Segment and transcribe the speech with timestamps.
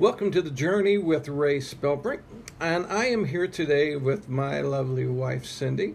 [0.00, 2.22] Welcome to the journey with Ray Spelbrink,
[2.58, 5.94] and I am here today with my lovely wife Cindy,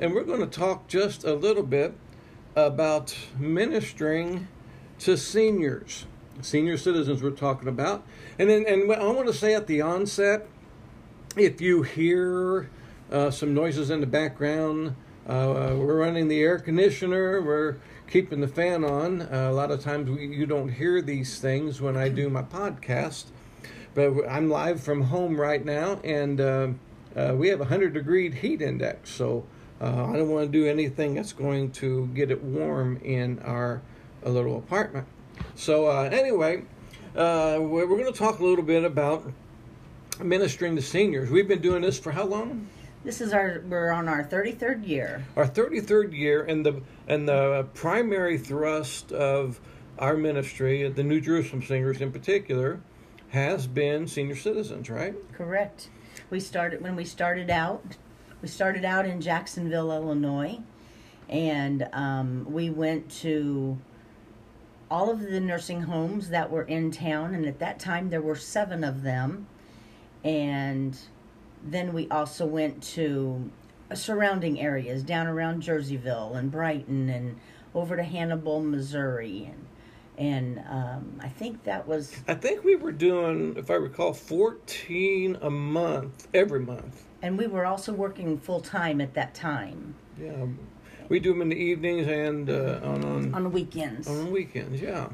[0.00, 1.94] and we're going to talk just a little bit
[2.56, 4.48] about ministering
[4.98, 6.06] to seniors,
[6.40, 7.22] senior citizens.
[7.22, 8.02] We're talking about,
[8.36, 10.48] and then and I want to say at the onset,
[11.36, 12.68] if you hear
[13.12, 14.96] uh, some noises in the background,
[15.28, 17.40] uh, we're running the air conditioner.
[17.40, 17.76] We're
[18.08, 19.22] keeping the fan on.
[19.22, 22.42] Uh, a lot of times we, you don't hear these things when I do my
[22.42, 23.26] podcast,
[23.96, 26.68] but I'm live from home right now, and uh,
[27.16, 29.46] uh, we have a hundred degree heat index, so
[29.80, 33.80] uh, I don't want to do anything that's going to get it warm in our
[34.22, 35.06] little apartment.
[35.54, 36.64] So uh, anyway,
[37.16, 39.32] uh, we're, we're going to talk a little bit about
[40.22, 41.30] ministering to seniors.
[41.30, 42.68] We've been doing this for how long?
[43.02, 45.24] This is our we're on our 33rd year.
[45.36, 49.58] Our 33rd year, and the and the primary thrust of
[49.98, 52.80] our ministry, the New Jerusalem Singers in particular,
[53.36, 55.14] has been senior citizens, right?
[55.34, 55.90] Correct.
[56.30, 57.84] We started when we started out.
[58.40, 60.60] We started out in Jacksonville, Illinois,
[61.28, 63.78] and um, we went to
[64.90, 68.36] all of the nursing homes that were in town, and at that time there were
[68.36, 69.46] seven of them,
[70.24, 70.98] and
[71.62, 73.50] then we also went to
[73.92, 77.38] surrounding areas down around Jerseyville and Brighton and
[77.74, 79.66] over to Hannibal, Missouri, and
[80.18, 82.14] and um, I think that was.
[82.26, 87.04] I think we were doing, if I recall, fourteen a month every month.
[87.22, 89.94] And we were also working full time at that time.
[90.20, 90.46] Yeah,
[91.08, 94.08] we do them in the evenings and uh, on on on weekends.
[94.08, 95.08] On weekends, yeah.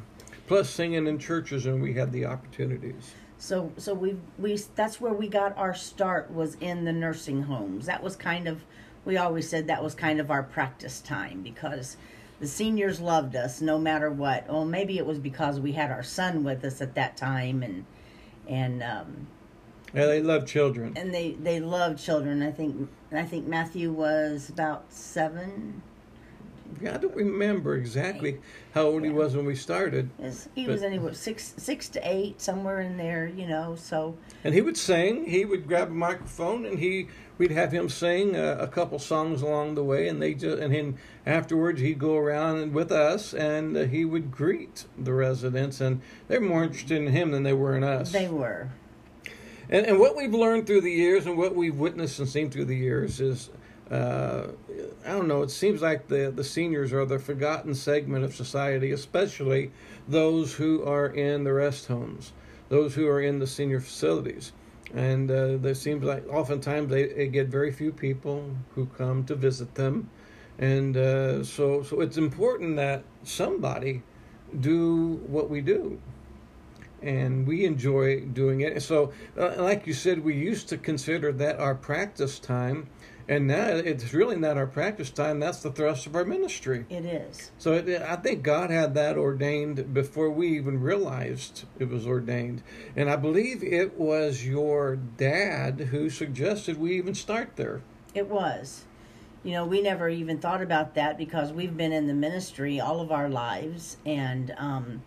[0.46, 3.14] Plus singing in churches, and we had the opportunities.
[3.38, 7.86] So so we we that's where we got our start was in the nursing homes.
[7.86, 8.64] That was kind of
[9.04, 11.96] we always said that was kind of our practice time because
[12.42, 14.48] the seniors loved us no matter what.
[14.48, 17.86] Well, maybe it was because we had our son with us at that time and
[18.48, 19.28] and um
[19.94, 20.94] yeah, they love children.
[20.96, 22.42] And they they love children.
[22.42, 25.82] I think I think Matthew was about 7
[26.80, 28.40] yeah, I don't remember exactly
[28.72, 29.10] how old yeah.
[29.10, 30.10] he was when we started.
[30.54, 33.76] he was anywhere six six to eight, somewhere in there, you know.
[33.76, 34.16] So.
[34.44, 35.26] And he would sing.
[35.26, 37.08] He would grab a microphone and he
[37.42, 40.72] we'd have him sing a, a couple songs along the way, and they just and
[40.72, 46.00] then afterwards he'd go around with us and uh, he would greet the residents, and
[46.28, 48.12] they're more interested in him than they were in us.
[48.12, 48.68] They were.
[49.68, 52.66] And, and what we've learned through the years and what we've witnessed and seen through
[52.66, 53.50] the years is
[53.90, 54.52] uh,
[55.04, 55.42] I don't know.
[55.42, 59.72] It seems like the the seniors are the forgotten segment of society, especially
[60.06, 62.32] those who are in the rest homes,
[62.68, 64.52] those who are in the senior facilities,
[64.94, 69.34] and uh, there seems like oftentimes they, they, get very few people who come to
[69.34, 70.10] visit them,
[70.58, 74.02] and uh, so so it's important that somebody
[74.60, 75.98] do what we do
[77.02, 78.82] and we enjoy doing it.
[78.82, 82.88] So, uh, like you said, we used to consider that our practice time
[83.28, 85.40] and now it's really not our practice time.
[85.40, 86.86] That's the thrust of our ministry.
[86.90, 87.50] It is.
[87.58, 92.62] So it, I think God had that ordained before we even realized it was ordained.
[92.96, 97.82] And I believe it was your dad who suggested we even start there.
[98.14, 98.84] It was.
[99.44, 103.00] You know, we never even thought about that because we've been in the ministry all
[103.00, 103.96] of our lives.
[104.06, 105.02] And, um,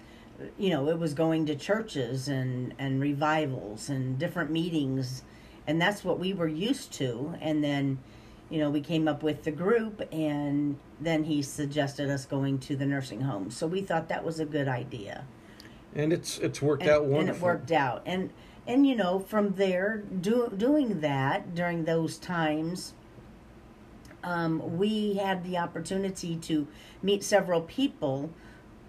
[0.58, 5.24] you know, it was going to churches and, and revivals and different meetings
[5.68, 7.36] and that's what we were used to.
[7.42, 8.00] And then
[8.50, 12.76] you know we came up with the group and then he suggested us going to
[12.76, 13.52] the nursing home.
[13.52, 15.25] So we thought that was a good idea.
[15.94, 18.04] And it's it's worked and, out wonderful and it worked out.
[18.06, 18.30] And
[18.68, 22.94] and you know from there do, doing that during those times
[24.24, 26.68] um, we had the opportunity to
[27.04, 28.31] meet several people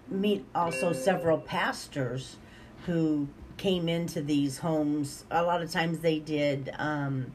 [0.09, 2.37] meet also several pastors
[2.85, 7.33] who came into these homes, a lot of times they did um,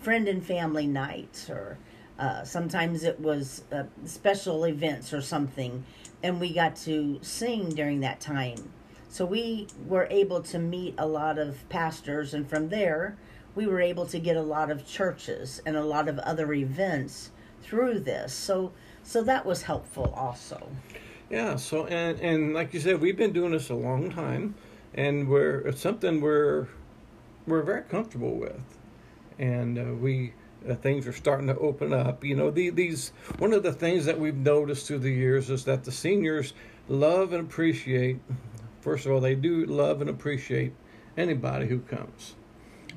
[0.00, 1.78] friend and family nights, or
[2.18, 5.84] uh, sometimes it was uh, special events or something,
[6.22, 8.70] and we got to sing during that time.
[9.08, 13.16] So we were able to meet a lot of pastors, and from there,
[13.54, 17.30] we were able to get a lot of churches and a lot of other events
[17.62, 18.32] through this.
[18.32, 18.72] So,
[19.02, 20.68] so that was helpful also.
[21.28, 21.56] Yeah.
[21.56, 24.54] So, and and like you said, we've been doing this a long time
[24.94, 26.66] and we're it's something we're
[27.46, 28.62] we're very comfortable with,
[29.38, 30.32] and uh, we
[30.68, 32.24] uh, things are starting to open up.
[32.24, 35.64] You know, the, these one of the things that we've noticed through the years is
[35.64, 36.54] that the seniors
[36.88, 38.20] love and appreciate.
[38.80, 40.72] First of all, they do love and appreciate
[41.16, 42.34] anybody who comes,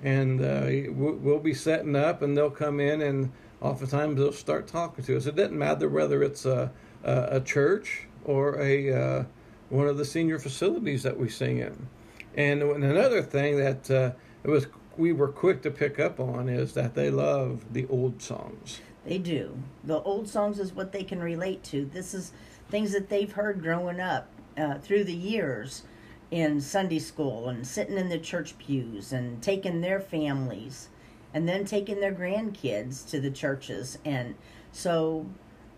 [0.04, 3.32] and uh, we'll be setting up, and they'll come in, and
[3.62, 5.26] oftentimes they'll start talking to us.
[5.28, 6.72] It doesn't matter whether it's a
[7.04, 9.24] a, a church or a uh,
[9.70, 11.88] one of the senior facilities that we sing in.
[12.36, 14.12] And another thing that uh,
[14.44, 14.68] it was
[14.98, 18.80] we were quick to pick up on is that they love the old songs.
[19.06, 19.58] They do.
[19.84, 21.86] The old songs is what they can relate to.
[21.86, 22.32] This is
[22.70, 25.84] things that they've heard growing up uh, through the years
[26.32, 30.90] in Sunday school and sitting in the church pews and taking their families
[31.34, 34.00] and then taking their grandkids to the churches.
[34.06, 34.36] And
[34.72, 35.26] so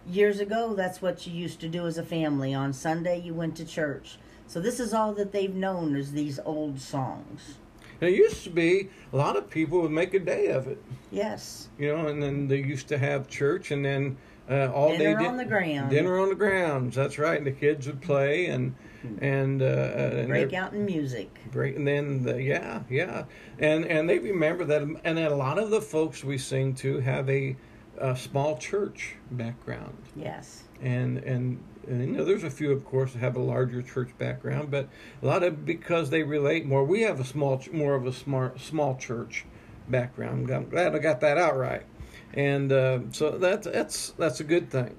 [0.09, 2.53] years ago, that's what you used to do as a family.
[2.53, 4.17] On Sunday, you went to church.
[4.47, 7.55] So this is all that they've known is these old songs.
[7.99, 10.81] And it used to be a lot of people would make a day of it.
[11.11, 11.69] Yes.
[11.77, 14.17] You know, and then they used to have church, and then
[14.49, 15.89] uh, all dinner day on the ground.
[15.89, 16.95] Dinner on the grounds.
[16.95, 17.37] That's right.
[17.37, 18.75] And the kids would play and
[19.21, 21.29] and, uh, and break out in music.
[21.51, 23.25] Break and then the, yeah yeah
[23.59, 27.29] and and they remember that and a lot of the folks we sing to have
[27.29, 27.55] a,
[27.97, 29.97] a small church background.
[30.15, 30.63] Yes.
[30.81, 34.09] And and and you know, there's a few, of course, that have a larger church
[34.17, 34.89] background, but
[35.21, 36.83] a lot of because they relate more.
[36.83, 39.45] We have a small, more of a smart, small church
[39.87, 40.51] background.
[40.51, 41.83] I'm glad I got that out right,
[42.33, 44.95] and uh, so that's that's that's a good thing.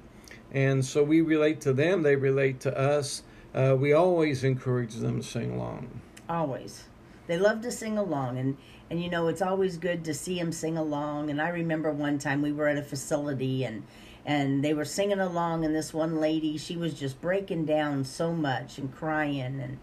[0.51, 3.23] And so we relate to them; they relate to us.
[3.55, 6.01] Uh, we always encourage them to sing along.
[6.29, 6.85] Always,
[7.27, 8.57] they love to sing along, and
[8.91, 11.31] and you know it's always good to see them sing along.
[11.31, 13.85] And I remember one time we were at a facility and
[14.29, 18.33] and they were singing along and this one lady she was just breaking down so
[18.33, 19.79] much and crying and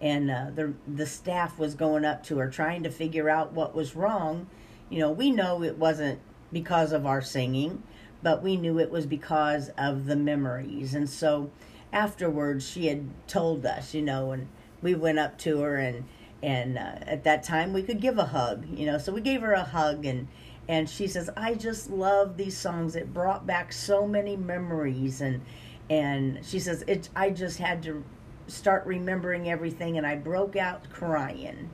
[0.00, 3.74] and uh, the the staff was going up to her trying to figure out what
[3.74, 4.46] was wrong
[4.88, 6.18] you know we know it wasn't
[6.50, 7.82] because of our singing
[8.22, 11.50] but we knew it was because of the memories and so
[11.92, 14.48] afterwards she had told us you know and
[14.80, 16.04] we went up to her and
[16.42, 19.40] and uh, at that time we could give a hug you know so we gave
[19.40, 20.26] her a hug and
[20.70, 22.94] and she says i just love these songs.
[22.94, 25.20] It brought back so many memories.
[25.20, 25.42] And
[25.90, 28.04] and she says it i just had to
[28.46, 31.70] start remembering everything and i broke out crying.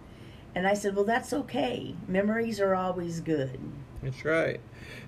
[0.54, 1.94] And i said well that's okay.
[2.08, 3.60] Memories are always good.
[4.02, 4.60] That's right.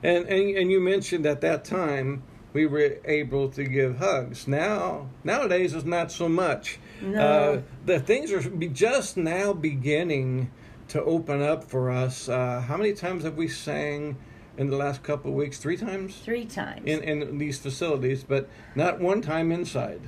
[0.02, 2.22] And and, and you mentioned at that time
[2.52, 4.46] we were able to give hugs.
[4.46, 7.20] Now nowadays it's not so much no.
[7.20, 10.50] Uh, the things are just now beginning
[10.88, 12.28] to open up for us.
[12.28, 14.16] Uh, how many times have we sang
[14.56, 15.58] in the last couple of weeks?
[15.58, 16.16] Three times.
[16.16, 20.00] Three times in in these facilities, but not one time inside.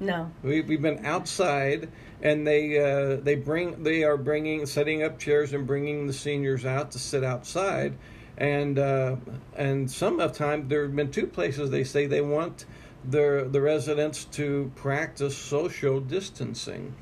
[0.00, 0.30] No.
[0.42, 1.88] We we've been outside,
[2.20, 6.66] and they uh, they bring they are bringing setting up chairs and bringing the seniors
[6.66, 7.96] out to sit outside,
[8.36, 9.16] and uh,
[9.56, 12.66] and some of the time there have been two places they say they want
[13.10, 16.94] the the residents to practice social distancing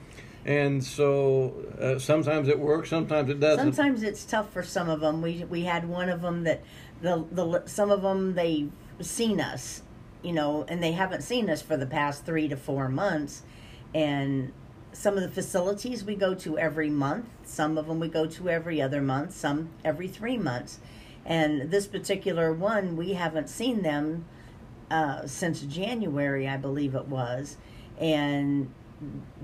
[0.45, 3.75] and so uh, sometimes it works, sometimes it doesn't.
[3.75, 5.23] Sometimes it's tough for some of them.
[5.23, 6.63] We we had one of them that
[7.01, 9.83] the the some of them they've seen us,
[10.23, 13.43] you know, and they haven't seen us for the past three to four months,
[13.95, 14.53] and
[14.93, 17.27] some of the facilities we go to every month.
[17.45, 19.35] Some of them we go to every other month.
[19.35, 20.81] Some every three months,
[21.25, 24.25] and this particular one we haven't seen them
[24.93, 27.57] uh, since January, I believe it was,
[27.99, 28.71] and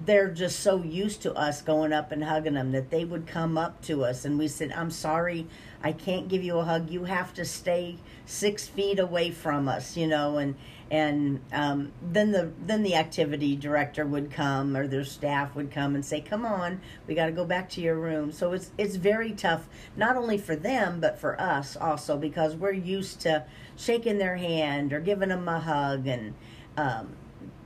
[0.05, 3.59] they're just so used to us going up and hugging them that they would come
[3.59, 5.47] up to us and we said i'm sorry
[5.83, 6.91] i can't give you a hug.
[6.91, 10.55] You have to stay six feet away from us you know and
[10.91, 15.95] and um, then the then the activity director would come or their staff would come
[15.95, 18.33] and say come on we got to go back to your room.
[18.33, 22.73] So it's it's very tough not only for them but for us also because we're
[22.73, 23.45] used to
[23.77, 26.35] shaking their hand or giving them a hug and
[26.77, 27.17] um,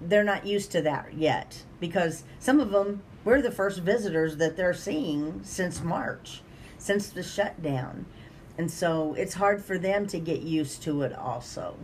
[0.01, 4.57] they're not used to that yet because some of them we're the first visitors that
[4.57, 6.41] they're seeing since March,
[6.79, 8.07] since the shutdown.
[8.57, 11.77] And so it's hard for them to get used to it also.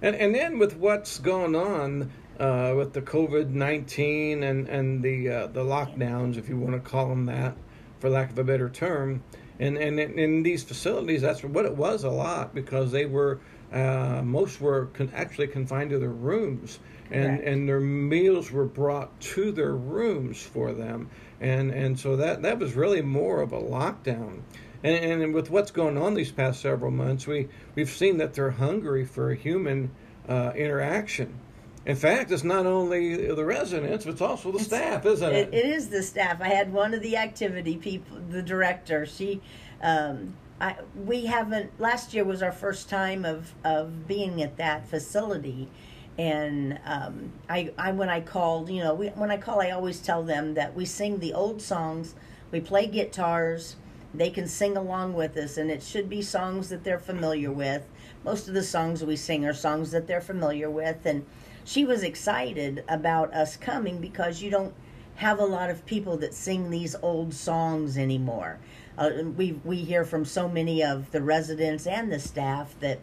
[0.00, 5.28] And and then with what's going on uh, with the COVID nineteen and and the
[5.28, 7.56] uh, the lockdowns, if you want to call them that,
[8.00, 9.22] for lack of a better term,
[9.58, 13.40] and and in these facilities, that's what it was a lot because they were
[13.72, 16.78] uh, most were con- actually confined to their rooms
[17.10, 17.48] and Correct.
[17.48, 21.10] and their meals were brought to their rooms for them,
[21.40, 24.40] and and so that that was really more of a lockdown.
[24.84, 28.50] And, and with what's going on these past several months, we we've seen that they're
[28.50, 29.90] hungry for human
[30.28, 31.38] uh, interaction.
[31.84, 35.52] In fact, it's not only the residents, but it's also the It's- staff, isn't it?
[35.52, 36.40] It is the staff.
[36.40, 39.04] I had one of the activity people, the director.
[39.04, 39.40] She,
[39.82, 41.78] um, I, we haven't.
[41.80, 45.68] Last year was our first time of of being at that facility,
[46.16, 50.00] and um, I, I when I called, you know, we, when I call, I always
[50.00, 52.14] tell them that we sing the old songs,
[52.52, 53.74] we play guitars,
[54.14, 57.82] they can sing along with us, and it should be songs that they're familiar with.
[58.24, 61.26] Most of the songs we sing are songs that they're familiar with, and
[61.64, 64.74] she was excited about us coming because you don't
[65.16, 68.60] have a lot of people that sing these old songs anymore.
[68.98, 73.00] Uh, we we hear from so many of the residents and the staff that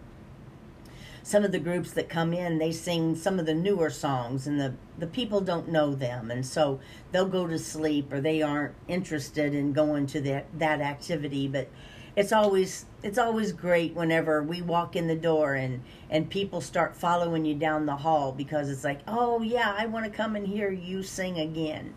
[1.24, 4.60] some of the groups that come in they sing some of the newer songs and
[4.60, 6.30] the the people don't know them.
[6.32, 6.80] And so
[7.12, 11.48] they'll go to sleep or they aren't interested in going to that that activity.
[11.48, 11.70] But
[12.16, 16.96] it's always it's always great whenever we walk in the door and and people start
[16.96, 20.48] following you down the hall because it's like oh yeah i want to come and
[20.48, 21.94] hear you sing again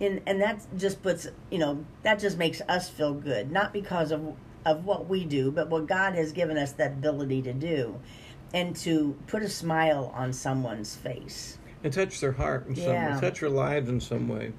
[0.00, 4.10] and and that just puts you know that just makes us feel good not because
[4.10, 4.34] of
[4.64, 7.98] of what we do but what god has given us that ability to do
[8.52, 13.14] and to put a smile on someone's face and touch their heart in some Yeah.
[13.14, 14.52] way, touch their lives in some way.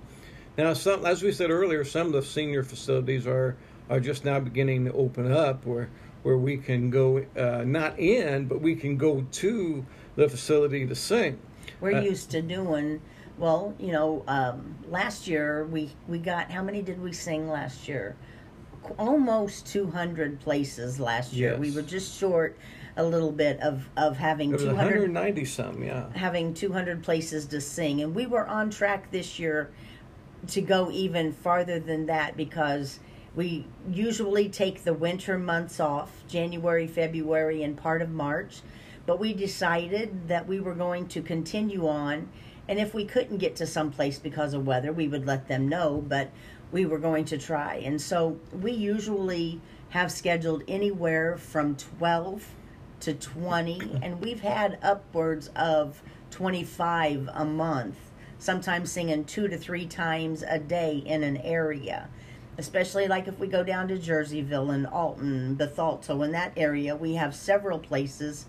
[0.60, 3.56] Now, some, as we said earlier, some of the senior facilities are
[3.90, 5.90] are just now beginning to open up, where
[6.22, 10.94] where we can go uh, not in, but we can go to the facility to
[10.96, 11.40] sing.
[11.82, 13.02] we're Uh, used to doing
[13.38, 17.88] well you know um, last year we we got how many did we sing last
[17.88, 18.16] year
[18.98, 22.58] almost 200 places last year we were just short
[22.98, 26.06] a little bit of of having It was 200 190 some, yeah.
[26.14, 29.70] having 200 places to sing and we were on track this year
[30.48, 33.00] to go even farther than that because
[33.36, 38.62] we usually take the winter months off January, February, and part of March.
[39.06, 42.30] But we decided that we were going to continue on.
[42.68, 45.68] And if we couldn't get to some place because of weather, we would let them
[45.68, 46.04] know.
[46.08, 46.32] But
[46.72, 47.76] we were going to try.
[47.76, 52.46] And so we usually have scheduled anywhere from 12
[53.02, 54.00] to 20.
[54.02, 57.98] And we've had upwards of 25 a month
[58.46, 62.08] sometimes singing two to three times a day in an area.
[62.58, 67.16] Especially like if we go down to Jerseyville and Alton, Bethalto, in that area, we
[67.16, 68.46] have several places,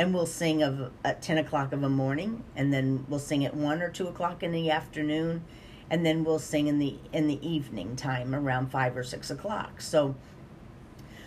[0.00, 3.54] and we'll sing of at ten o'clock of a morning, and then we'll sing at
[3.54, 5.44] one or two o'clock in the afternoon,
[5.90, 9.82] and then we'll sing in the in the evening time around five or six o'clock.
[9.82, 10.14] So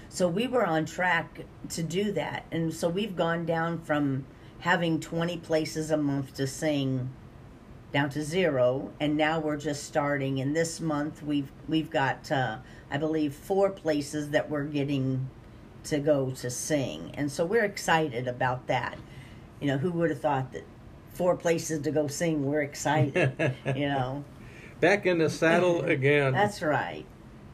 [0.10, 2.46] so we were on track to do that.
[2.52, 4.26] And so we've gone down from
[4.60, 7.12] having 20 places a month to sing
[7.92, 12.58] down to zero and now we're just starting and this month we've we've got uh,
[12.90, 15.30] I believe four places that we're getting
[15.86, 17.12] to go to sing.
[17.16, 18.98] And so we're excited about that.
[19.60, 20.66] You know, who would have thought that
[21.14, 24.24] four places to go sing, we're excited, you know.
[24.80, 26.34] Back in the saddle again.
[26.34, 27.06] That's right.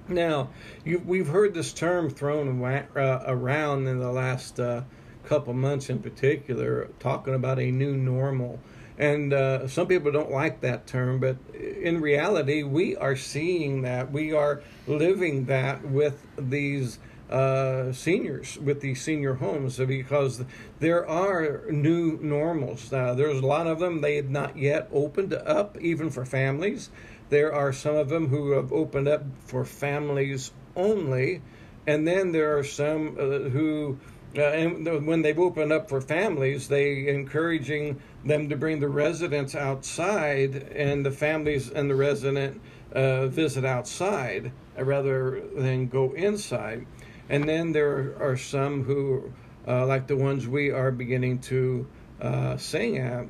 [0.07, 0.49] Now,
[0.83, 4.83] you, we've heard this term thrown uh, around in the last uh,
[5.25, 8.59] couple months, in particular, talking about a new normal.
[8.97, 14.11] And uh, some people don't like that term, but in reality, we are seeing that.
[14.11, 20.43] We are living that with these uh, seniors, with these senior homes, because
[20.79, 22.89] there are new normals.
[22.89, 26.89] There's a lot of them, they have not yet opened up, even for families.
[27.29, 31.41] There are some of them who have opened up for families only,
[31.85, 33.99] and then there are some uh, who,
[34.35, 39.53] uh, and when they've opened up for families, they encouraging them to bring the residents
[39.53, 42.59] outside, and the families and the resident
[42.93, 46.85] uh, visit outside rather than go inside.
[47.29, 49.31] And then there are some who,
[49.67, 51.87] uh, like the ones we are beginning to
[52.21, 53.27] uh, sing at,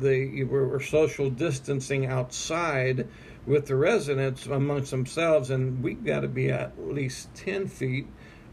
[0.00, 3.06] they were social distancing outside
[3.46, 8.06] with the residents amongst themselves, and we've got to be at least 10 feet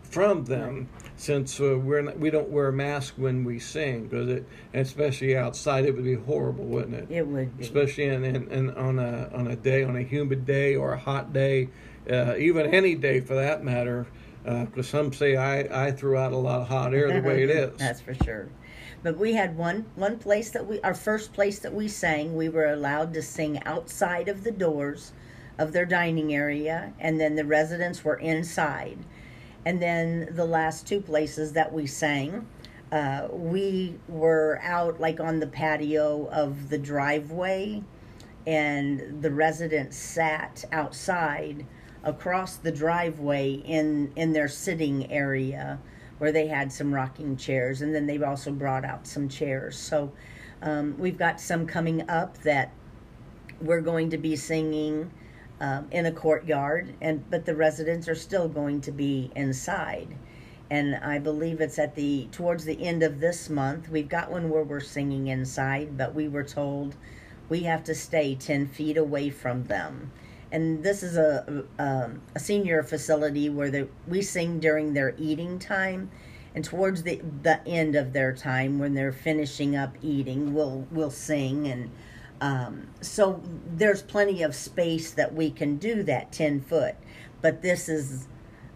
[0.04, 4.28] from them since uh, we're not, we don't wear a mask when we sing because
[4.28, 7.64] it especially outside it would be horrible wouldn't it It would be.
[7.64, 10.98] especially in, in, in on a on a day on a humid day or a
[10.98, 11.70] hot day
[12.10, 14.08] uh, even any day for that matter
[14.44, 17.50] because some say I, I threw out a lot of hot air the way it
[17.50, 18.50] is That's for sure.
[19.04, 22.50] But we had one one place that we our first place that we sang, we
[22.50, 25.14] were allowed to sing outside of the doors
[25.58, 28.98] of their dining area and then the residents were inside.
[29.66, 32.48] And then the last two places that we sang,
[32.92, 37.84] uh, we were out like on the patio of the driveway
[38.48, 41.66] and the residents sat outside
[42.04, 45.80] across the driveway in in their sitting area
[46.18, 49.78] where they had some rocking chairs and then they've also brought out some chairs.
[49.78, 50.12] So
[50.62, 52.74] um, we've got some coming up that
[53.62, 55.12] we're going to be singing
[55.62, 60.16] um, in a courtyard and but the residents are still going to be inside.
[60.72, 64.50] And i believe it's at the towards the end of this month we've got one
[64.50, 66.96] where we're singing inside but we were told
[67.50, 70.12] we have to stay 10 feet away from them
[70.52, 76.10] and this is a, a, a senior facility where we sing during their eating time
[76.56, 81.12] and towards the, the end of their time when they're finishing up eating we'll we'll
[81.12, 81.92] sing and
[82.42, 83.42] Um, so
[83.76, 86.96] there's plenty of space that we can do that 10 foot.
[87.42, 88.28] But this is,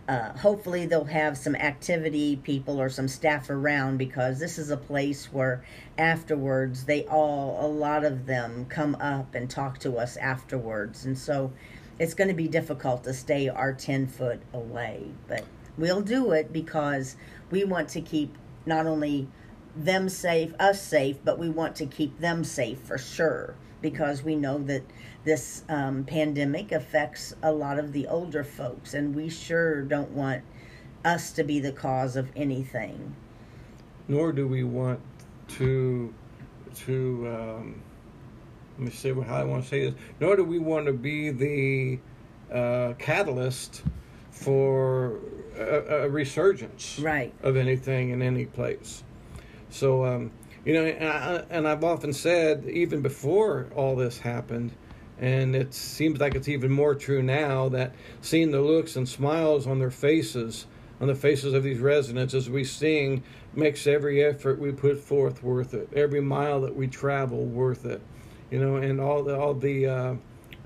[0.08, 4.76] uh, hopefully, they'll have some activity people or some staff around because this is a
[4.76, 5.64] place where
[5.98, 11.06] afterwards they all, a lot of them come up and talk to us afterwards.
[11.06, 11.54] And so
[12.00, 15.06] it's going to be difficult to stay our 10 foot away.
[15.30, 15.46] But
[15.78, 17.16] we'll do it because
[17.50, 19.30] we want to keep not only
[19.74, 24.36] them safe, us safe, but we want to keep them safe for sure because we
[24.36, 24.82] know that
[25.24, 30.42] this um, pandemic affects a lot of the older folks, and we sure don't want
[31.06, 33.16] us to be the cause of anything.
[34.08, 35.00] Nor do we want
[35.50, 36.12] to
[36.86, 37.84] to um,
[38.78, 40.00] let me see how I want to say this.
[40.20, 42.00] Nor do we want to be the
[42.52, 43.84] uh, catalyst
[44.32, 45.20] for
[45.58, 47.34] a, a, resurgence right.
[47.44, 49.04] of anything in any place.
[49.70, 50.32] So, um,
[50.66, 54.72] you know, and, I've often said, even before all this happened,
[55.20, 59.68] and it seems like it's even more true now that seeing the looks and smiles
[59.68, 60.66] on their faces,
[61.02, 65.44] on the faces of these residents as we sing, makes every effort we put forth
[65.44, 65.90] worth it.
[65.96, 68.02] Every mile that we travel worth it.
[68.50, 70.16] You know, and all the all the uh,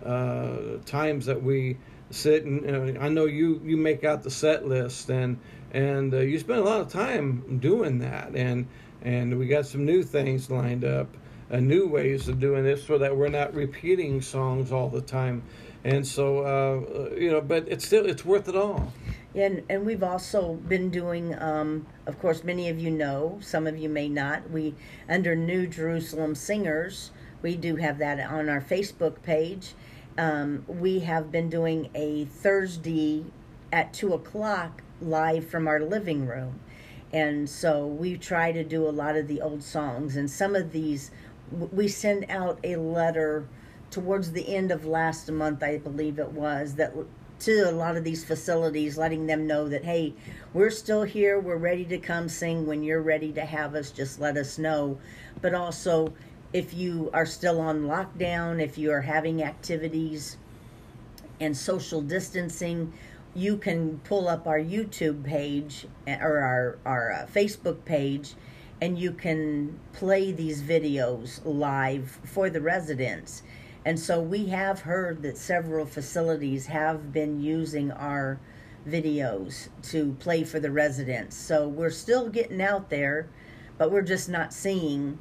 [0.06, 1.78] uh, times that we
[2.10, 5.40] sit and I know you you make out the set list and
[5.72, 8.68] and uh, you spend a lot of time doing that and
[9.08, 11.08] and we got some new things lined up
[11.50, 15.42] uh, new ways of doing this so that we're not repeating songs all the time.
[15.86, 18.92] And so uh, you know but it's still it's worth it all.
[19.34, 23.78] And and we've also been doing um, of course many of you know some of
[23.78, 24.50] you may not.
[24.50, 24.76] We
[25.08, 27.12] under new jerusalem singers
[27.42, 29.74] we do have that on our facebook page.
[30.18, 33.24] Um, we have been doing a thursday
[33.72, 36.60] at two o'clock live from our living room
[37.14, 40.16] and so we try to do a lot of the old songs.
[40.16, 41.12] And some of these
[41.52, 43.48] we send out a letter
[43.90, 46.94] towards the end of last month i believe it was that
[47.40, 50.14] to a lot of these facilities letting them know that hey
[50.54, 51.40] we're still here.
[51.40, 52.66] We're ready to come sing.
[52.66, 54.98] When you're ready to have us just let us know.
[55.42, 56.14] But also
[56.52, 60.38] if you are still on lockdown if you are having activities
[61.40, 62.92] and social distancing
[63.38, 68.34] you can pull up our YouTube page eh, or our our uh, Facebook page,
[68.82, 73.44] and you can play these videos live for the residents.
[73.86, 78.40] And so we have heard that several facilities have been using our
[78.90, 81.38] videos to play for the residents.
[81.38, 83.30] So we're still getting out there,
[83.78, 85.20] but we're just not seeing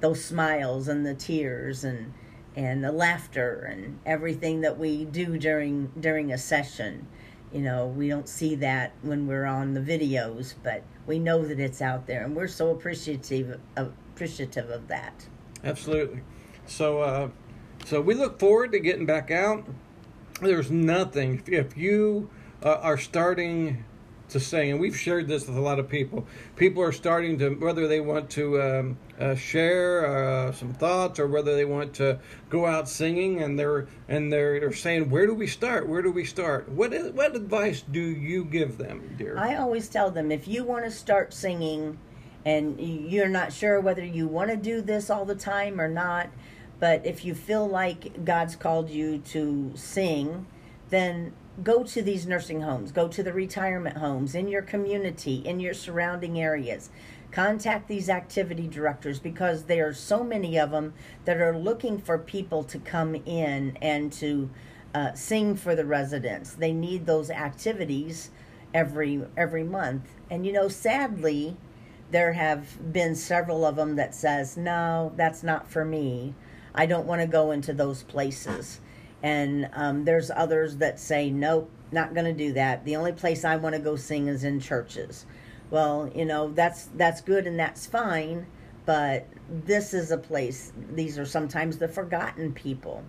[0.00, 2.14] those smiles and the tears and
[2.56, 7.06] and the laughter and everything that we do during during a session
[7.52, 11.58] you know we don't see that when we're on the videos but we know that
[11.58, 13.58] it's out there and we're so appreciative
[14.18, 15.26] appreciative of that.
[15.62, 16.22] Absolutely.
[16.66, 17.28] So uh,
[17.84, 19.64] so we look forward to getting back out.
[20.40, 22.28] There's nothing if you
[22.62, 23.84] uh, are starting
[24.30, 26.26] to sing, and we've shared this with a lot of people.
[26.56, 31.26] People are starting to whether they want to um, uh, share uh, some thoughts or
[31.26, 32.18] whether they want to
[32.50, 35.88] go out singing, and they're and they're, they're saying, "Where do we start?
[35.88, 39.38] Where do we start?" What is, what advice do you give them, dear?
[39.38, 41.98] I always tell them if you want to start singing,
[42.44, 46.28] and you're not sure whether you want to do this all the time or not,
[46.80, 50.46] but if you feel like God's called you to sing,
[50.90, 55.60] then go to these nursing homes, go to the retirement homes in your community, in
[55.60, 56.90] your surrounding areas.
[57.30, 60.94] Contact these activity directors because there are so many of them
[61.24, 64.48] that are looking for people to come in and to
[64.94, 66.52] uh, sing for the residents.
[66.52, 68.30] They need those activities
[68.72, 70.08] every every month.
[70.30, 71.56] And you know, sadly,
[72.10, 76.34] there have been several of them that says, "No, that's not for me.
[76.74, 78.80] I don't want to go into those places."
[79.22, 82.84] And um, there's others that say, nope, not going to do that.
[82.84, 85.26] The only place I want to go sing is in churches.
[85.70, 88.46] Well, you know, that's that's good and that's fine,
[88.86, 90.72] but this is a place.
[90.92, 93.02] These are sometimes the forgotten people.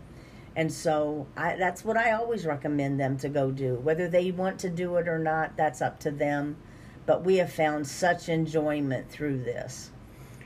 [0.55, 3.75] And so I, that's what I always recommend them to go do.
[3.75, 6.57] Whether they want to do it or not, that's up to them.
[7.05, 9.91] But we have found such enjoyment through this.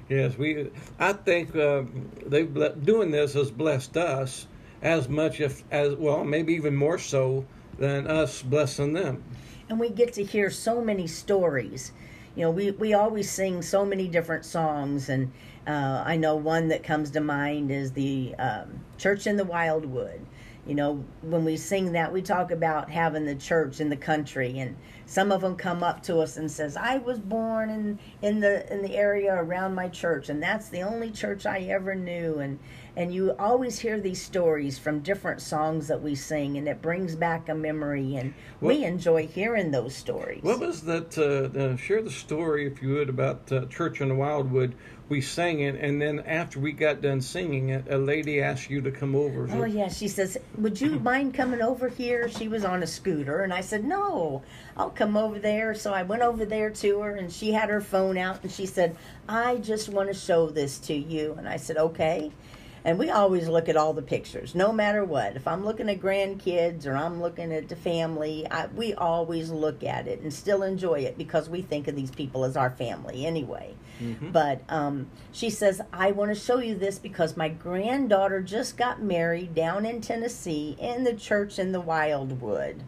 [0.10, 0.70] Yes, we.
[1.00, 1.84] I think uh,
[2.26, 4.46] they doing this has blessed us
[4.84, 7.44] as much if as well maybe even more so
[7.80, 9.24] than us blessing them
[9.70, 11.94] and we get to hear so many stories
[12.36, 15.32] you know we, we always sing so many different songs and
[15.66, 20.24] uh, i know one that comes to mind is the um, church in the wildwood
[20.66, 24.60] you know, when we sing that, we talk about having the church in the country,
[24.60, 28.40] and some of them come up to us and says, "I was born in in
[28.40, 32.40] the in the area around my church, and that's the only church I ever knew."
[32.40, 32.60] And
[32.96, 37.16] and you always hear these stories from different songs that we sing, and it brings
[37.16, 40.44] back a memory, and what, we enjoy hearing those stories.
[40.44, 41.18] What was that?
[41.18, 44.76] Uh, uh, share the story, if you would, about uh, Church in the Wildwood
[45.10, 48.82] we sang it, and then after we got done singing it, a lady asked you
[48.82, 49.48] to come over.
[49.52, 53.42] Oh yeah, she says, "Would you mind coming over here?" She was on a scooter,
[53.42, 54.42] and I said, "No,
[54.78, 57.82] I'll come over there." So I went over there to her, and she had her
[57.82, 58.96] phone out, and she said,
[59.28, 62.32] "I just want to show this to you," and I said, "Okay."
[62.86, 65.36] And we always look at all the pictures, no matter what.
[65.36, 69.84] If I'm looking at grandkids or I'm looking at the family, I, we always look
[69.84, 73.26] at it and still enjoy it because we think of these people as our family
[73.26, 73.76] anyway.
[74.02, 74.32] Mm-hmm.
[74.32, 79.02] But um, she says, I want to show you this because my granddaughter just got
[79.02, 82.84] married down in Tennessee in the church in the Wildwood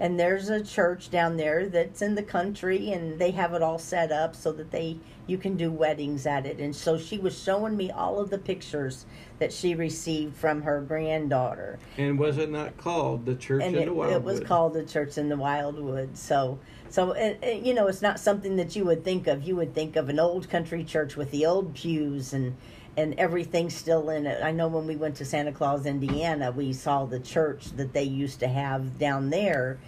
[0.00, 3.78] and there's a church down there that's in the country and they have it all
[3.78, 6.58] set up so that they you can do weddings at it.
[6.58, 9.04] And so she was showing me all of the pictures
[9.38, 11.78] that she received from her granddaughter.
[11.98, 14.72] And was it not called the church and in it, the wildwood it was called
[14.72, 16.58] the church in the wildwood so
[16.88, 19.42] so it, it, you know it's not something that you would think of.
[19.42, 22.56] You would think of an old country church with the old pews and
[22.96, 24.42] and everything's still in it.
[24.42, 28.02] I know when we went to Santa Claus, Indiana, we saw the church that they
[28.02, 29.78] used to have down there,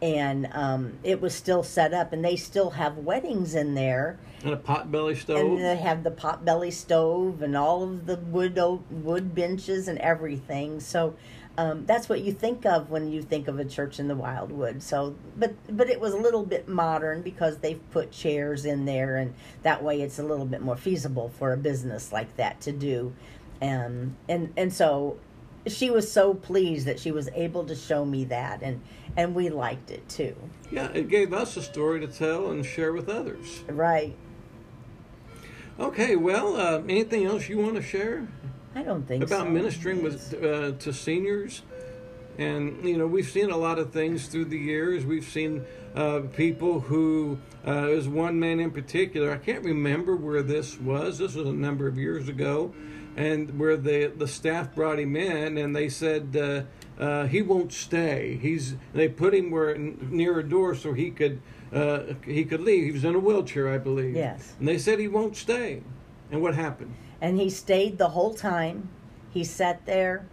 [0.00, 4.18] and um, it was still set up, and they still have weddings in there.
[4.42, 5.38] And a potbelly stove.
[5.38, 8.58] And they have the potbelly stove and all of the wood
[8.90, 10.80] wood benches and everything.
[10.80, 11.14] So
[11.58, 14.82] um, that's what you think of when you think of a church in the wildwood.
[14.82, 19.16] So, but but it was a little bit modern because they've put chairs in there,
[19.16, 22.72] and that way it's a little bit more feasible for a business like that to
[22.72, 23.12] do.
[23.60, 25.18] And and and so
[25.66, 28.80] she was so pleased that she was able to show me that, and
[29.16, 30.34] and we liked it too.
[30.70, 33.62] Yeah, it gave us a story to tell and share with others.
[33.68, 34.16] Right.
[35.78, 38.26] Okay, well, uh, anything else you want to share?
[38.74, 39.50] I don't think about so.
[39.50, 41.62] ministering with uh, to seniors,
[42.38, 45.04] and you know we've seen a lot of things through the years.
[45.04, 49.30] We've seen uh, people who uh, there's one man in particular.
[49.32, 51.18] I can't remember where this was.
[51.18, 52.74] This was a number of years ago,
[53.16, 56.36] and where the the staff brought him in, and they said.
[56.36, 56.62] Uh,
[56.98, 58.38] uh, he won't stay.
[58.40, 61.40] He's they put him where near a door so he could
[61.72, 62.84] uh, he could leave.
[62.84, 64.14] He was in a wheelchair, I believe.
[64.14, 64.54] Yes.
[64.58, 65.82] And they said he won't stay.
[66.30, 66.94] And what happened?
[67.22, 68.90] And he stayed the whole time.
[69.32, 70.26] He sat there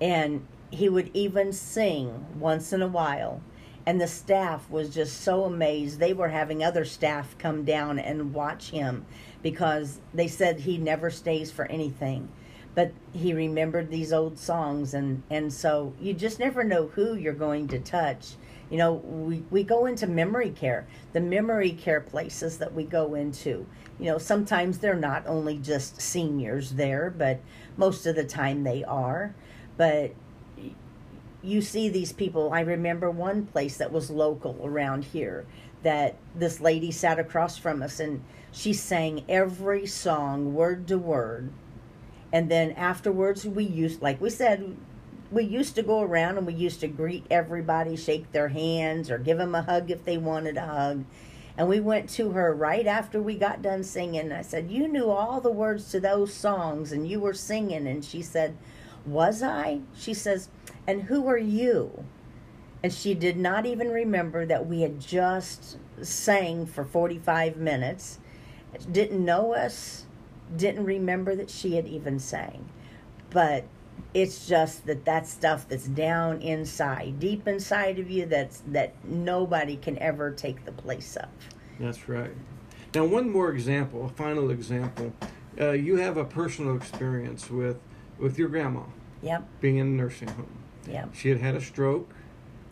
[0.00, 3.42] and he would even sing once in a while.
[3.84, 5.98] And the staff was just so amazed.
[5.98, 9.06] They were having other staff come down and watch him
[9.42, 12.28] because they said he never stays for anything.
[12.74, 17.32] But he remembered these old songs, and, and so you just never know who you're
[17.32, 18.34] going to touch.
[18.70, 23.14] You know, we, we go into memory care, the memory care places that we go
[23.14, 23.66] into
[23.98, 27.40] you know, sometimes they're not only just seniors there, but
[27.76, 29.34] most of the time they are.
[29.76, 30.12] But
[31.42, 32.52] you see these people.
[32.52, 35.46] I remember one place that was local around here
[35.82, 41.52] that this lady sat across from us and she sang every song word to word.
[42.32, 44.76] And then afterwards, we used, like we said,
[45.30, 49.18] we used to go around and we used to greet everybody, shake their hands, or
[49.18, 51.04] give them a hug if they wanted a hug.
[51.58, 54.30] And we went to her right after we got done singing.
[54.30, 57.86] I said, You knew all the words to those songs and you were singing.
[57.86, 58.56] And she said,
[59.06, 59.80] Was I?
[59.96, 60.48] She says,
[60.86, 62.04] And who are you?
[62.82, 68.18] And she did not even remember that we had just sang for 45 minutes,
[68.92, 70.04] didn't know us,
[70.54, 72.68] didn't remember that she had even sang.
[73.30, 73.64] But
[74.16, 79.76] it's just that that stuff that's down inside deep inside of you that's that nobody
[79.76, 81.28] can ever take the place of.
[81.78, 82.32] That's right.
[82.94, 85.12] Now one more example a final example.
[85.60, 87.76] Uh, you have a personal experience with
[88.18, 88.84] with your grandma.
[89.22, 89.46] Yep.
[89.60, 90.62] Being in a nursing home.
[90.88, 91.14] Yep.
[91.14, 92.08] She had had a stroke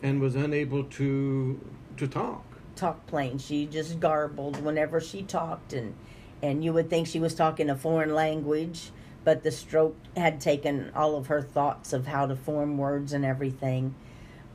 [0.01, 1.59] and was unable to
[1.97, 2.43] to talk.
[2.75, 3.37] Talk plain.
[3.37, 5.93] She just garbled whenever she talked and
[6.41, 8.89] and you would think she was talking a foreign language
[9.25, 13.25] but the stroke had taken all of her thoughts of how to form words and
[13.25, 13.93] everything.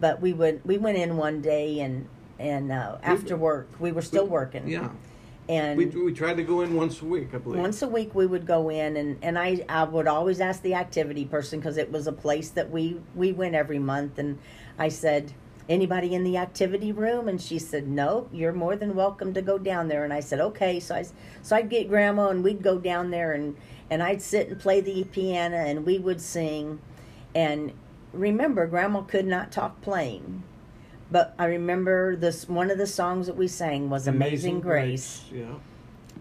[0.00, 4.00] But we would we went in one day and and uh, after work we were
[4.00, 4.66] still we, working.
[4.66, 4.88] Yeah.
[5.48, 7.60] And we, we tried to go in once a week, I believe.
[7.60, 10.74] Once a week we would go in, and, and I, I would always ask the
[10.74, 14.20] activity person because it was a place that we, we went every month.
[14.20, 14.38] And
[14.78, 15.32] I said,
[15.68, 17.26] anybody in the activity room?
[17.26, 20.04] And she said, no, you're more than welcome to go down there.
[20.04, 20.78] And I said, okay.
[20.78, 21.04] So I,
[21.42, 23.56] so I'd get grandma and we'd go down there and,
[23.90, 26.80] and I'd sit and play the piano and we would sing.
[27.34, 27.72] And
[28.12, 30.44] remember, Grandma could not talk plain,
[31.10, 35.24] but I remember this one of the songs that we sang was "Amazing, Grace.
[35.32, 35.54] Yeah.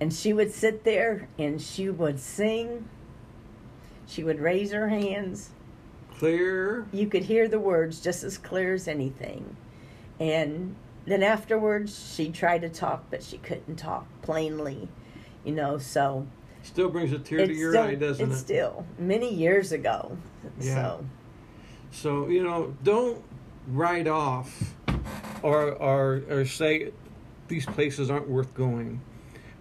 [0.01, 2.87] and she would sit there and she would sing.
[4.07, 5.51] She would raise her hands.
[6.17, 6.85] Clear.
[6.91, 9.55] You could hear the words just as clear as anything,
[10.19, 14.89] and then afterwards she tried to talk, but she couldn't talk plainly,
[15.45, 15.77] you know.
[15.77, 16.27] So
[16.63, 18.43] Still brings a tear to your still, eye, doesn't it's it?
[18.43, 20.17] still many years ago.
[20.59, 20.75] Yeah.
[20.75, 21.05] So
[21.91, 23.23] So you know, don't
[23.67, 24.75] write off
[25.41, 26.91] or or or say
[27.47, 29.01] these places aren't worth going.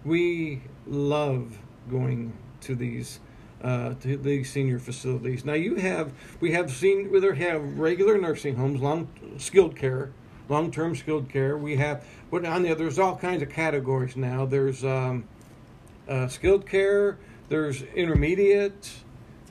[0.05, 1.57] We love
[1.89, 3.19] going to these
[3.61, 5.43] uh, to these senior facilities.
[5.43, 10.11] Now you have we have seen whether have regular nursing homes, long skilled care,
[10.47, 11.57] long term skilled care.
[11.57, 14.45] We have what on the there's all kinds of categories now.
[14.45, 15.25] There's um,
[16.09, 17.17] uh, skilled care.
[17.47, 18.91] There's intermediate.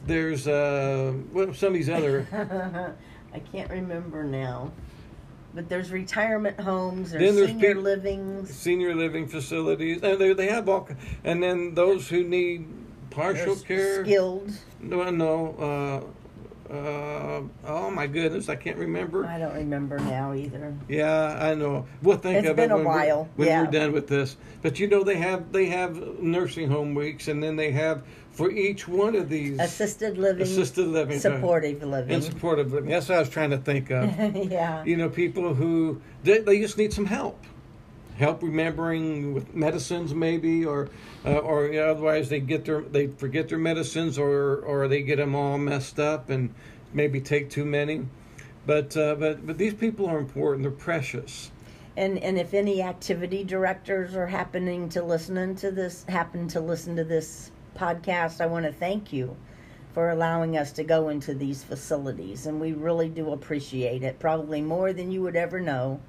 [0.06, 2.26] There's uh, what some of these other
[3.34, 4.72] I can't remember now.
[5.54, 10.32] But there's retirement homes, there's, Then there's senior peop- livings, senior living facilities, and they,
[10.34, 10.88] they have all.
[11.24, 12.68] And then those who need
[13.10, 14.04] partial there's care.
[14.04, 14.52] skilled.
[14.80, 16.12] No, no.
[16.70, 19.26] Uh, oh my goodness, I can't remember.
[19.26, 20.76] I don't remember now either.
[20.88, 21.86] Yeah, I know.
[22.02, 23.62] We'll think It's of been it a when, we're, while, when yeah.
[23.62, 24.36] we're done with this.
[24.60, 28.02] But you know, they have they have nursing home weeks, and then they have
[28.32, 32.14] for each one of these Assisted living, assisted living, supportive living.
[32.14, 32.90] and supportive living.
[32.90, 34.14] That's what I was trying to think of.
[34.50, 34.84] yeah.
[34.84, 37.42] you know, people who they, they just need some help,
[38.18, 40.88] help remembering with medicines maybe, or
[41.24, 45.02] uh, or you know, otherwise they get their they forget their medicines, or or they
[45.02, 46.52] get them all messed up and
[46.92, 48.06] maybe take too many.
[48.66, 50.62] But uh, but but these people are important.
[50.62, 51.50] They're precious.
[51.96, 56.96] And and if any activity directors are happening to listening to this happen to listen
[56.96, 59.36] to this podcast, I want to thank you
[59.94, 64.60] for allowing us to go into these facilities and we really do appreciate it probably
[64.60, 66.00] more than you would ever know.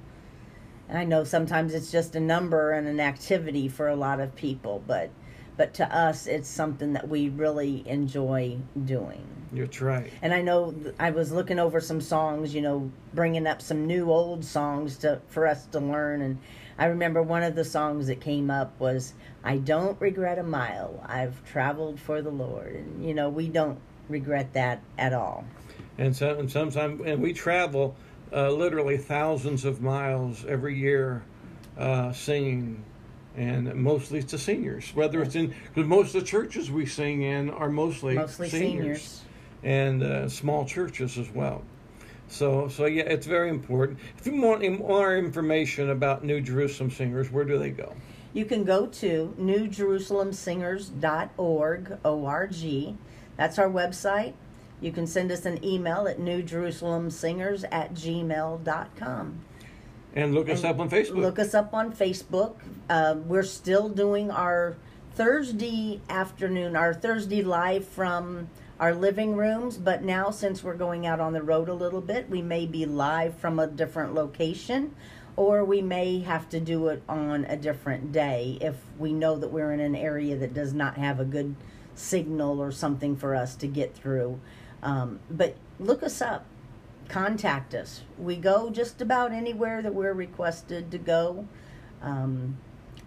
[0.90, 4.34] And I know sometimes it's just a number and an activity for a lot of
[4.34, 5.10] people, but
[5.56, 9.24] but to us it's something that we really enjoy doing.
[9.52, 10.10] You're right.
[10.20, 13.86] And I know th- I was looking over some songs, you know, bringing up some
[13.86, 16.22] new old songs to for us to learn.
[16.22, 16.38] And
[16.76, 21.04] I remember one of the songs that came up was "I don't regret a mile
[21.06, 25.44] I've traveled for the Lord," and you know, we don't regret that at all.
[25.98, 27.94] And so and sometimes and we travel
[28.32, 31.22] uh, literally thousands of miles every year
[31.78, 32.84] uh, singing.
[33.36, 37.48] And mostly to seniors, whether it's in because most of the churches we sing in
[37.50, 39.02] are mostly Mostly seniors.
[39.02, 39.22] seniors.
[39.62, 41.62] and uh, small churches as well.
[42.26, 44.00] So, so yeah, it's very important.
[44.18, 47.94] If you want more information about New Jerusalem Singers, where do they go?
[48.32, 52.96] You can go to newjerusalemsingers.org, O-R-G.
[53.36, 54.34] That's our website.
[54.80, 59.40] You can send us an email at newjerusalemsingers at gmail.com.
[60.14, 61.16] And look us And up on Facebook.
[61.16, 62.56] Look us up on Facebook.
[62.88, 64.76] Uh, we're still doing our
[65.14, 68.48] Thursday afternoon, our Thursday live from
[68.80, 72.30] our living rooms, but now since we're going out on the road a little bit,
[72.30, 74.94] we may be live from a different location
[75.36, 79.48] or we may have to do it on a different day if we know that
[79.48, 81.54] we're in an area that does not have a good
[81.94, 84.40] signal or something for us to get through.
[84.82, 86.46] Um, but look us up
[87.10, 88.02] contact us.
[88.18, 91.46] We go just about anywhere that we're requested to go
[92.00, 92.56] um,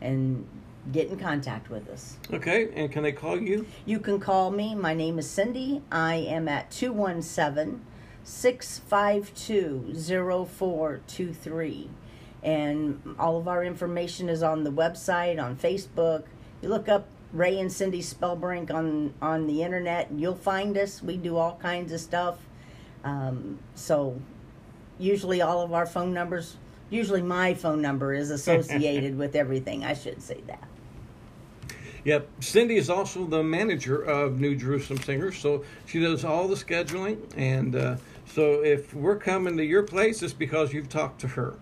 [0.01, 0.45] and
[0.91, 2.17] get in contact with us.
[2.31, 3.65] okay, and can they call you?
[3.85, 4.75] You can call me.
[4.75, 5.81] My name is Cindy.
[5.91, 7.81] I am at 217
[8.25, 9.93] 652
[10.45, 11.89] 0423.
[12.43, 16.25] And all of our information is on the website, on Facebook.
[16.61, 21.01] You look up Ray and Cindy Spellbrink on, on the internet, you'll find us.
[21.01, 22.37] We do all kinds of stuff.
[23.03, 24.21] Um, so,
[24.99, 26.57] usually, all of our phone numbers,
[26.91, 29.83] usually my phone number is associated with everything.
[29.83, 30.67] I should say that.
[32.05, 32.29] Yep.
[32.39, 37.17] Cindy is also the manager of New Jerusalem Singers, so she does all the scheduling.
[37.35, 41.55] And uh, so if we're coming to your place, it's because you've talked to her.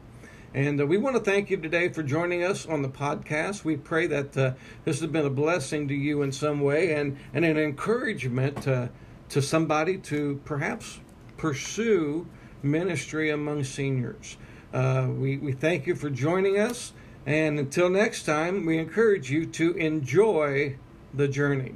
[0.54, 3.64] And uh, we want to thank you today for joining us on the podcast.
[3.64, 7.18] We pray that uh, this has been a blessing to you in some way and,
[7.34, 8.90] and an encouragement to,
[9.30, 11.00] to somebody to perhaps
[11.38, 12.28] pursue
[12.62, 14.36] ministry among seniors.
[14.74, 16.92] Uh, we, we thank you for joining us.
[17.26, 20.76] And until next time, we encourage you to enjoy
[21.14, 21.76] the journey.